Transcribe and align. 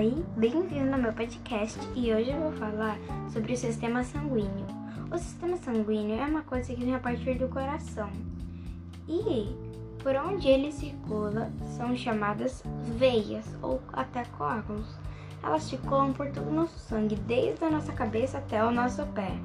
Oi, 0.00 0.24
bem-vindo 0.34 0.94
ao 0.94 0.98
meu 0.98 1.12
podcast 1.12 1.78
e 1.94 2.10
hoje 2.10 2.30
eu 2.30 2.40
vou 2.40 2.52
falar 2.52 2.96
sobre 3.30 3.52
o 3.52 3.56
sistema 3.56 4.02
sanguíneo. 4.02 4.66
O 5.12 5.18
sistema 5.18 5.58
sanguíneo 5.58 6.18
é 6.18 6.24
uma 6.24 6.40
coisa 6.40 6.74
que 6.74 6.82
vem 6.82 6.94
a 6.94 6.98
partir 6.98 7.34
do 7.34 7.48
coração 7.48 8.08
e 9.06 9.54
por 10.02 10.16
onde 10.16 10.48
ele 10.48 10.72
circula 10.72 11.52
são 11.76 11.94
chamadas 11.94 12.64
veias 12.96 13.44
ou 13.60 13.78
até 13.92 14.24
coágulos. 14.38 14.88
Elas 15.42 15.64
circulam 15.64 16.14
por 16.14 16.30
todo 16.30 16.48
o 16.48 16.54
nosso 16.54 16.78
sangue, 16.78 17.16
desde 17.16 17.62
a 17.62 17.70
nossa 17.70 17.92
cabeça 17.92 18.38
até 18.38 18.64
o 18.64 18.70
nosso 18.70 19.04
pé. 19.08 19.36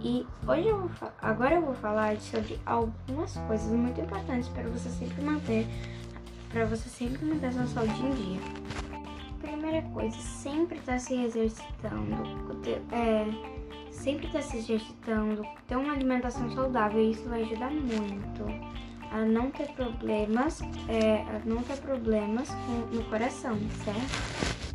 E 0.00 0.26
hoje 0.46 0.68
eu 0.68 0.88
vou, 0.88 1.12
agora 1.20 1.56
eu 1.56 1.66
vou 1.66 1.74
falar 1.74 2.16
sobre 2.16 2.58
algumas 2.64 3.36
coisas 3.46 3.70
muito 3.70 4.00
importantes 4.00 4.48
para 4.48 4.62
você 4.70 4.88
sempre 4.88 5.22
manter 5.22 5.66
para 6.50 6.64
você 6.64 6.88
sempre 6.88 7.26
manter 7.26 7.52
sua 7.52 7.66
saúde 7.66 8.00
em 8.00 8.14
dia. 8.14 8.77
Coisa, 9.82 10.16
sempre 10.16 10.78
tá 10.80 10.98
se 10.98 11.14
exercitando, 11.14 12.16
é, 12.92 13.26
sempre 13.92 14.28
tá 14.28 14.40
se 14.42 14.58
exercitando, 14.58 15.42
ter 15.66 15.76
uma 15.76 15.92
alimentação 15.92 16.50
saudável, 16.50 17.10
isso 17.10 17.28
vai 17.28 17.42
ajudar 17.42 17.70
muito 17.70 18.44
a 19.10 19.24
não 19.24 19.50
ter 19.50 19.68
problemas, 19.68 20.60
é, 20.88 21.22
a 21.22 21.40
não 21.44 21.62
ter 21.62 21.76
problemas 21.78 22.48
com, 22.50 22.96
no 22.96 23.04
coração, 23.04 23.56
certo? 23.84 24.68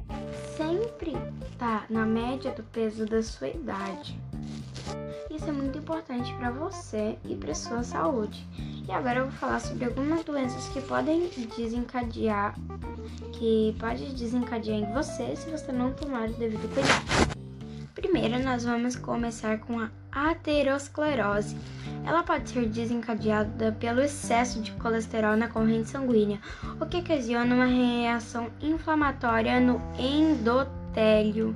Sempre 0.58 1.14
tá 1.58 1.86
na 1.90 2.06
média 2.06 2.52
do 2.52 2.64
peso 2.64 3.06
da 3.06 3.22
sua 3.22 3.50
idade. 3.50 4.20
Isso 5.30 5.50
é 5.50 5.52
muito 5.52 5.78
importante 5.78 6.34
para 6.36 6.52
você 6.52 7.18
e 7.26 7.36
para 7.36 7.56
sua 7.56 7.84
saúde. 7.84 8.48
E 8.88 8.92
agora 8.92 9.20
eu 9.20 9.24
vou 9.24 9.34
falar 9.34 9.60
sobre 9.60 9.86
algumas 9.86 10.24
doenças 10.24 10.68
que 10.70 10.82
podem 10.82 11.30
desencadear, 11.58 12.56
que 13.34 13.76
pode 13.80 14.14
desencadear 14.14 14.78
em 14.78 14.94
você 14.94 15.36
se 15.36 15.50
você 15.50 15.72
não 15.72 15.92
tomar 15.92 16.30
o 16.30 16.34
devido 16.34 16.72
cuidado. 16.74 17.34
Primeiro, 17.96 18.44
nós 18.44 18.64
vamos 18.64 18.96
começar 18.96 19.60
com 19.60 19.80
a 19.80 19.90
aterosclerose. 20.12 21.58
Ela 22.06 22.22
pode 22.22 22.50
ser 22.50 22.68
desencadeada 22.68 23.72
pelo 23.80 24.02
excesso 24.02 24.62
de 24.62 24.72
colesterol 24.74 25.36
na 25.36 25.48
corrente 25.48 25.90
sanguínea, 25.90 26.40
o 26.80 26.86
que 26.86 26.98
ocasiona 26.98 27.56
uma 27.56 27.66
reação 27.66 28.50
inflamatória 28.62 29.60
no 29.60 29.82
endotélio 29.98 31.56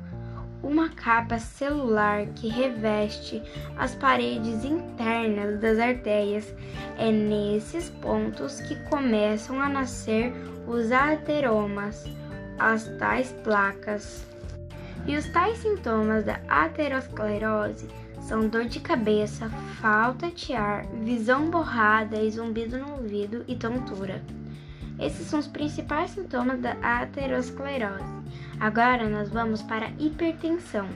uma 0.63 0.89
capa 0.89 1.39
celular 1.39 2.25
que 2.36 2.47
reveste 2.47 3.41
as 3.77 3.95
paredes 3.95 4.66
internas 4.66 5.59
das 5.59 5.80
artérias. 5.80 6.53
É 6.97 7.11
nesses 7.11 7.89
pontos 7.89 8.59
que 8.61 8.75
começam 8.89 9.61
a 9.61 9.69
nascer 9.69 10.33
os 10.67 10.91
ateromas, 10.91 12.05
as 12.58 12.88
tais 12.97 13.31
placas. 13.44 14.25
E 15.05 15.16
os 15.16 15.28
tais 15.30 15.59
sintomas 15.59 16.25
da 16.25 16.39
aterosclerose 16.47 17.88
são 18.22 18.50
dor 18.50 18.66
de 18.66 18.81
cabeça, 18.81 19.50
falta 19.80 20.30
de 20.30 20.53
ar, 20.53 20.85
visão 21.02 21.50
borrada 21.50 22.17
zumbido 22.30 22.78
no 22.78 22.94
ouvido 22.94 23.45
e 23.47 23.55
tontura. 23.55 24.22
Esses 25.00 25.28
são 25.28 25.40
os 25.40 25.48
principais 25.48 26.12
sintomas 26.12 26.59
da 26.59 26.72
aterosclerose. 26.81 28.03
Agora 28.59 29.08
nós 29.08 29.30
vamos 29.30 29.62
para 29.62 29.88
a 29.88 29.92
hipertensão. 30.00 30.88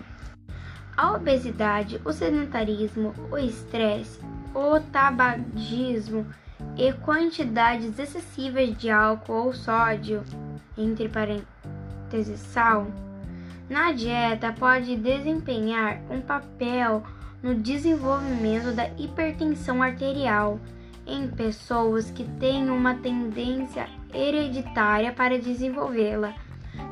A 0.97 1.13
obesidade, 1.13 2.01
o 2.03 2.11
sedentarismo, 2.11 3.13
o 3.31 3.37
estresse, 3.37 4.19
o 4.53 4.79
tabagismo 4.91 6.25
e 6.77 6.91
quantidades 6.93 7.97
excessivas 7.97 8.77
de 8.77 8.89
álcool 8.89 9.45
ou 9.45 9.53
sódio, 9.53 10.23
entre 10.77 11.07
parênteses 11.07 12.39
sal, 12.39 12.87
na 13.69 13.93
dieta 13.93 14.51
pode 14.51 14.97
desempenhar 14.97 16.01
um 16.09 16.19
papel 16.19 17.03
no 17.41 17.55
desenvolvimento 17.55 18.75
da 18.75 18.89
hipertensão 18.97 19.81
arterial 19.81 20.59
em 21.05 21.27
pessoas 21.27 22.11
que 22.11 22.23
têm 22.39 22.69
uma 22.69 22.95
tendência 22.95 23.87
hereditária 24.13 25.11
para 25.11 25.39
desenvolvê-la. 25.39 26.33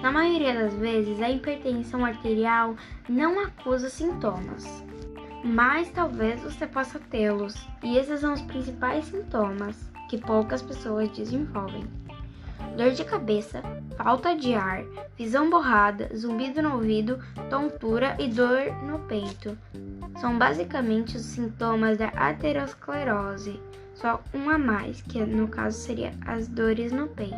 Na 0.02 0.12
maioria 0.12 0.54
das 0.54 0.74
vezes, 0.74 1.22
a 1.22 1.30
hipertensão 1.30 2.06
arterial 2.06 2.76
não 3.08 3.40
acusa 3.40 3.90
sintomas, 3.90 4.84
mas 5.44 5.90
talvez 5.90 6.42
você 6.42 6.68
possa 6.68 7.00
tê-los, 7.00 7.56
e 7.84 7.98
esses 7.98 8.22
são 8.22 8.34
os 8.34 8.42
principais 8.42 9.06
sintomas 9.06 9.90
que 10.10 10.18
poucas 10.18 10.62
pessoas 10.62 11.10
desenvolvem: 11.10 11.86
dor 12.76 12.92
de 12.92 13.06
cabeça, 13.06 13.62
falta 13.98 14.36
de 14.36 14.54
ar, 14.54 14.84
visão 15.18 15.50
borrada, 15.50 16.10
zumbido 16.16 16.62
no 16.62 16.74
ouvido, 16.74 17.20
tontura 17.50 18.16
e 18.20 18.28
dor 18.28 18.74
no 18.84 19.00
peito. 19.00 19.58
São 20.20 20.38
basicamente 20.38 21.16
os 21.16 21.24
sintomas 21.24 21.98
da 21.98 22.08
aterosclerose 22.08 23.60
só 24.00 24.24
um 24.34 24.50
a 24.50 24.58
mais, 24.58 25.02
que 25.02 25.20
no 25.20 25.48
caso 25.48 25.78
seria 25.78 26.14
as 26.26 26.48
dores 26.48 26.92
no 26.92 27.08
peito. 27.08 27.36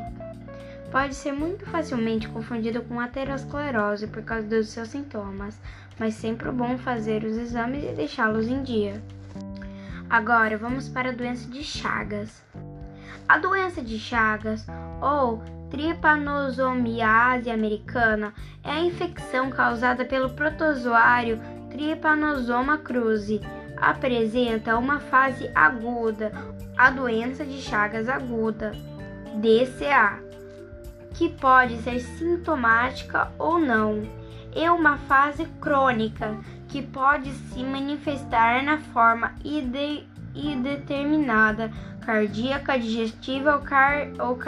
Pode 0.92 1.16
ser 1.16 1.32
muito 1.32 1.66
facilmente 1.66 2.28
confundido 2.28 2.82
com 2.84 3.00
aterosclerose 3.00 4.08
por 4.08 4.22
causa 4.24 4.48
dos 4.48 4.70
seus 4.70 4.90
sintomas, 4.90 5.60
mas 5.98 6.16
sempre 6.16 6.50
é 6.50 6.52
bom 6.52 6.78
fazer 6.78 7.24
os 7.24 7.38
exames 7.38 7.84
e 7.84 7.94
deixá-los 7.94 8.48
em 8.48 8.62
dia. 8.62 9.02
Agora 10.10 10.58
vamos 10.58 10.90
para 10.90 11.10
a 11.10 11.14
doença 11.14 11.50
de 11.50 11.64
Chagas. 11.64 12.44
A 13.28 13.38
doença 13.38 13.82
de 13.82 13.98
Chagas, 13.98 14.68
ou 15.02 15.42
tripanosomiase 15.70 17.50
americana, 17.50 18.34
é 18.64 18.72
a 18.72 18.84
infecção 18.84 19.50
causada 19.50 20.04
pelo 20.04 20.32
protozoário 20.32 21.40
Trypanosoma 21.70 22.78
cruzi 22.78 23.40
apresenta 23.82 24.78
uma 24.78 25.00
fase 25.00 25.50
aguda, 25.56 26.32
a 26.78 26.92
doença 26.92 27.44
de 27.44 27.60
Chagas 27.62 28.08
aguda, 28.08 28.72
DCA, 29.36 30.20
que 31.16 31.28
pode 31.28 31.78
ser 31.82 32.00
sintomática 32.00 33.32
ou 33.40 33.58
não, 33.60 34.04
e 34.56 34.70
uma 34.70 34.98
fase 35.00 35.46
crônica, 35.60 36.38
que 36.68 36.82
pode 36.82 37.32
se 37.32 37.64
manifestar 37.64 38.64
na 38.64 38.78
forma 38.78 39.34
indeterminada, 40.34 41.72
cardíaca, 42.06 42.80
digestiva 42.80 43.56
ou, 43.56 43.62
car 43.62 44.08
ou. 44.20 44.40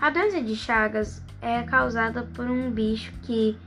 A 0.00 0.08
doença 0.10 0.40
de 0.40 0.56
Chagas 0.56 1.22
é 1.42 1.62
causada 1.62 2.22
por 2.34 2.46
um 2.46 2.70
bicho 2.70 3.12
que 3.22 3.58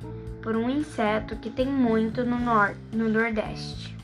por 0.43 0.55
um 0.57 0.69
inseto 0.69 1.37
que 1.37 1.49
tem 1.49 1.65
muito 1.65 2.23
no, 2.25 2.37
nor 2.37 2.75
no 2.91 3.09
Nordeste. 3.09 3.97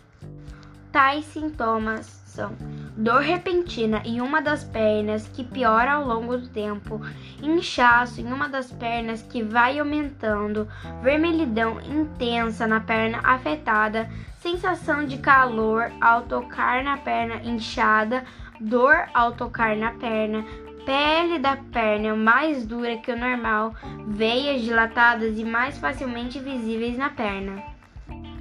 Tais 0.92 1.26
sintomas 1.26 2.20
são 2.26 2.56
dor 2.96 3.22
repentina 3.22 4.02
em 4.06 4.22
uma 4.22 4.42
das 4.42 4.64
pernas 4.64 5.28
que 5.28 5.44
piora 5.44 5.94
ao 5.94 6.06
longo 6.06 6.38
do 6.38 6.48
tempo, 6.48 7.02
inchaço 7.42 8.22
em 8.22 8.32
uma 8.32 8.48
das 8.48 8.72
pernas 8.72 9.22
que 9.22 9.44
vai 9.44 9.78
aumentando, 9.78 10.68
vermelhidão 11.04 11.80
intensa 11.82 12.66
na 12.66 12.80
perna 12.80 13.20
afetada, 13.24 14.10
sensação 14.40 15.06
de 15.06 15.18
calor 15.18 15.92
ao 16.00 16.24
tocar 16.24 16.84
na 16.84 16.98
perna 16.98 17.36
inchada, 17.44 18.24
dor 18.60 19.10
ao 19.14 19.34
tocar 19.34 19.76
na 19.76 19.92
perna, 19.92 20.46
pele 20.90 21.38
da 21.38 21.56
perna 21.56 22.16
mais 22.16 22.66
dura 22.66 22.98
que 22.98 23.12
o 23.12 23.16
normal, 23.16 23.76
veias 24.08 24.64
dilatadas 24.64 25.38
e 25.38 25.46
mais 25.46 25.78
facilmente 25.78 26.40
visíveis 26.40 26.98
na 26.98 27.12
perna. 27.12 27.62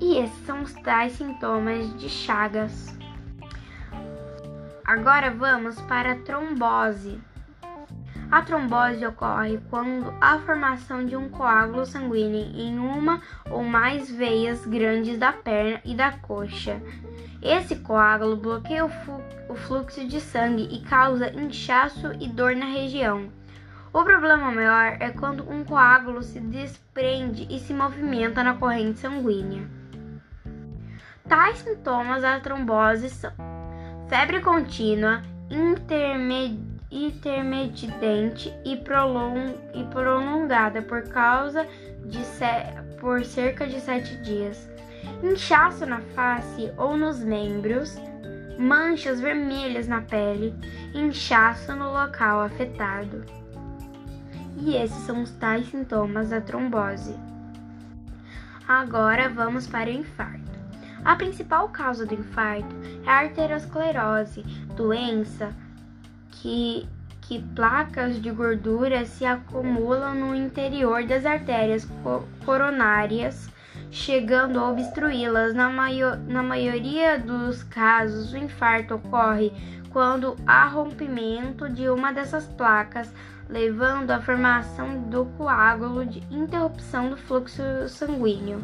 E 0.00 0.16
esses 0.16 0.46
são 0.46 0.62
os 0.62 0.72
tais 0.72 1.12
sintomas 1.12 1.94
de 1.98 2.08
Chagas. 2.08 2.96
Agora 4.82 5.30
vamos 5.30 5.78
para 5.82 6.12
a 6.12 6.18
trombose. 6.20 7.20
A 8.30 8.40
trombose 8.40 9.04
ocorre 9.04 9.60
quando 9.68 10.10
a 10.18 10.38
formação 10.38 11.04
de 11.04 11.16
um 11.16 11.28
coágulo 11.28 11.84
sanguíneo 11.84 12.50
em 12.54 12.78
uma 12.78 13.20
ou 13.50 13.62
mais 13.62 14.10
veias 14.10 14.64
grandes 14.64 15.18
da 15.18 15.34
perna 15.34 15.82
e 15.84 15.94
da 15.94 16.12
coxa. 16.12 16.80
Esse 17.40 17.76
coágulo 17.76 18.36
bloqueia 18.36 18.84
o 18.84 19.54
fluxo 19.54 20.04
de 20.06 20.20
sangue 20.20 20.68
e 20.72 20.80
causa 20.80 21.30
inchaço 21.30 22.12
e 22.20 22.28
dor 22.28 22.56
na 22.56 22.66
região. 22.66 23.30
O 23.92 24.02
problema 24.02 24.50
maior 24.50 24.96
é 25.00 25.10
quando 25.10 25.48
um 25.48 25.64
coágulo 25.64 26.22
se 26.22 26.40
desprende 26.40 27.46
e 27.48 27.58
se 27.60 27.72
movimenta 27.72 28.42
na 28.42 28.54
corrente 28.54 28.98
sanguínea. 28.98 29.66
Tais 31.28 31.58
sintomas 31.58 32.22
da 32.22 32.40
trombose 32.40 33.08
são 33.08 33.32
febre 34.08 34.40
contínua, 34.40 35.22
intermitente 36.90 38.52
e, 38.64 38.72
e 38.72 39.84
prolongada 39.84 40.82
por 40.82 41.02
causa 41.08 41.66
de 42.04 42.24
por 43.00 43.24
cerca 43.24 43.66
de 43.66 43.80
sete 43.80 44.16
dias. 44.22 44.68
Inchaço 45.22 45.84
na 45.86 46.00
face 46.14 46.72
ou 46.76 46.96
nos 46.96 47.18
membros, 47.20 47.96
manchas 48.58 49.20
vermelhas 49.20 49.86
na 49.86 50.00
pele, 50.00 50.54
inchaço 50.94 51.74
no 51.74 51.92
local 51.92 52.40
afetado. 52.40 53.24
E 54.56 54.74
esses 54.76 55.04
são 55.04 55.22
os 55.22 55.30
tais 55.32 55.68
sintomas 55.68 56.30
da 56.30 56.40
trombose. 56.40 57.14
Agora 58.66 59.28
vamos 59.28 59.66
para 59.66 59.88
o 59.88 59.92
infarto. 59.92 60.58
A 61.04 61.16
principal 61.16 61.68
causa 61.68 62.04
do 62.04 62.14
infarto 62.14 62.74
é 63.06 63.08
a 63.08 63.20
arteriosclerose, 63.20 64.42
doença 64.76 65.54
que, 66.30 66.86
que 67.22 67.40
placas 67.54 68.20
de 68.20 68.30
gordura 68.30 69.04
se 69.04 69.24
acumulam 69.24 70.14
no 70.14 70.34
interior 70.34 71.04
das 71.04 71.24
artérias 71.24 71.88
coronárias, 72.44 73.48
chegando 73.90 74.58
a 74.58 74.70
obstruí-las. 74.70 75.54
Na, 75.54 75.70
maior, 75.70 76.16
na 76.18 76.42
maioria 76.42 77.18
dos 77.18 77.62
casos, 77.62 78.32
o 78.32 78.36
infarto 78.36 78.94
ocorre 78.94 79.52
quando 79.90 80.36
há 80.46 80.66
rompimento 80.66 81.68
de 81.68 81.88
uma 81.88 82.12
dessas 82.12 82.46
placas, 82.46 83.12
levando 83.48 84.10
à 84.10 84.20
formação 84.20 85.02
do 85.02 85.24
coágulo 85.36 86.04
de 86.04 86.22
interrupção 86.30 87.10
do 87.10 87.16
fluxo 87.16 87.62
sanguíneo. 87.88 88.62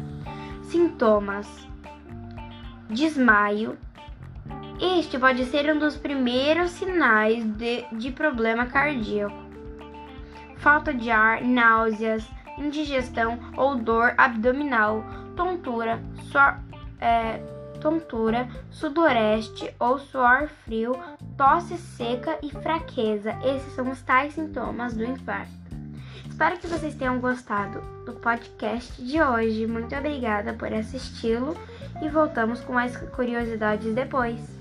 Sintomas: 0.63 1.47
desmaio. 2.89 3.77
Este 4.79 5.17
pode 5.17 5.45
ser 5.45 5.73
um 5.73 5.79
dos 5.79 5.95
primeiros 5.95 6.71
sinais 6.71 7.43
de, 7.43 7.85
de 7.93 8.11
problema 8.11 8.65
cardíaco. 8.65 9.45
Falta 10.57 10.93
de 10.93 11.09
ar, 11.09 11.41
náuseas, 11.41 12.27
indigestão 12.57 13.39
ou 13.55 13.75
dor 13.75 14.13
abdominal, 14.17 15.03
tontura, 15.35 15.99
suor, 16.31 16.59
é, 16.99 17.37
tontura, 17.79 18.47
sudoreste 18.71 19.73
ou 19.79 19.99
suor 19.99 20.47
frio, 20.63 20.95
tosse 21.37 21.77
seca 21.77 22.37
e 22.41 22.49
fraqueza. 22.49 23.37
Esses 23.43 23.73
são 23.73 23.89
os 23.91 24.01
tais 24.01 24.33
sintomas 24.33 24.95
do 24.95 25.03
infarto. 25.03 25.53
Espero 26.27 26.57
que 26.57 26.67
vocês 26.67 26.95
tenham 26.95 27.19
gostado 27.19 27.81
do 28.05 28.13
podcast 28.13 29.01
de 29.01 29.21
hoje. 29.21 29.67
Muito 29.67 29.95
obrigada 29.95 30.53
por 30.53 30.73
assisti-lo 30.73 31.55
e 32.01 32.09
voltamos 32.09 32.59
com 32.61 32.73
mais 32.73 32.97
curiosidades 32.97 33.93
depois. 33.93 34.54